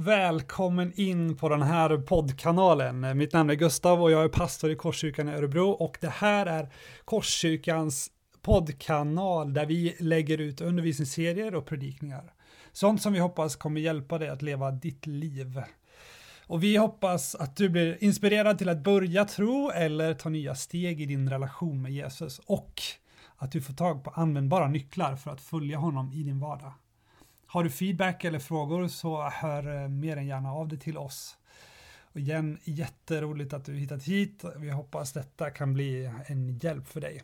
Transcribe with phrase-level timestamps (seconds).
[0.00, 3.18] Välkommen in på den här poddkanalen.
[3.18, 6.46] Mitt namn är Gustav och jag är pastor i Korskyrkan i Örebro och det här
[6.46, 6.68] är
[7.04, 8.10] Korskyrkans
[8.42, 12.32] poddkanal där vi lägger ut undervisningsserier och predikningar.
[12.72, 15.62] Sånt som vi hoppas kommer hjälpa dig att leva ditt liv.
[16.46, 21.00] Och vi hoppas att du blir inspirerad till att börja tro eller ta nya steg
[21.00, 22.82] i din relation med Jesus och
[23.36, 26.72] att du får tag på användbara nycklar för att följa honom i din vardag.
[27.50, 31.36] Har du feedback eller frågor så hör eh, mer än gärna av dig till oss.
[32.02, 34.44] Och igen, jätteroligt att du hittat hit.
[34.56, 37.22] Vi hoppas detta kan bli en hjälp för dig.